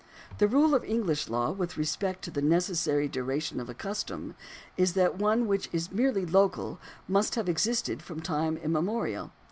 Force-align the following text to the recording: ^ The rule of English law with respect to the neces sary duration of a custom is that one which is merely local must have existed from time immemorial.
^ 0.35 0.37
The 0.39 0.47
rule 0.47 0.73
of 0.73 0.83
English 0.83 1.29
law 1.29 1.51
with 1.51 1.77
respect 1.77 2.23
to 2.23 2.31
the 2.31 2.41
neces 2.41 2.77
sary 2.77 3.07
duration 3.07 3.59
of 3.59 3.69
a 3.69 3.75
custom 3.75 4.33
is 4.75 4.93
that 4.93 5.19
one 5.19 5.45
which 5.45 5.69
is 5.71 5.91
merely 5.91 6.25
local 6.25 6.79
must 7.07 7.35
have 7.35 7.47
existed 7.47 8.01
from 8.01 8.19
time 8.19 8.57
immemorial. 8.57 9.31